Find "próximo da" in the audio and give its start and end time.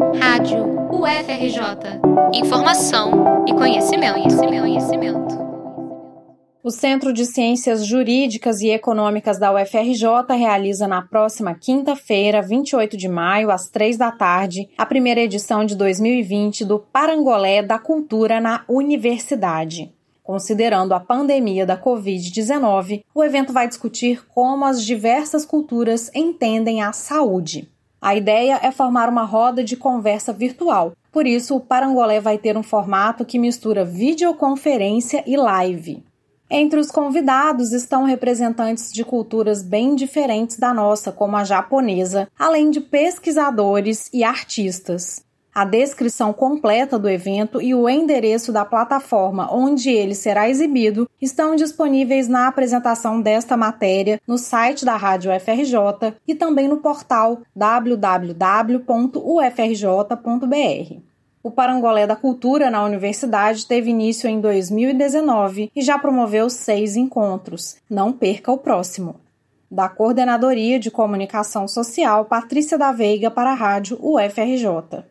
68.58-69.88